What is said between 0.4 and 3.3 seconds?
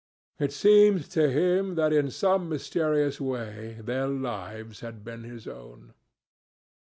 seemed to him that in some mysterious